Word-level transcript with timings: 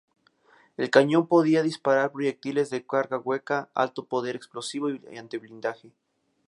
El 0.77 0.89
cañón 0.89 1.27
podía 1.27 1.61
disparar 1.61 2.11
proyectiles 2.11 2.71
de 2.71 2.83
carga 2.83 3.19
hueca, 3.19 3.69
alto 3.75 4.05
poder 4.05 4.35
explosivo 4.35 4.89
y 4.89 4.99
antiblindaje. 5.19 5.91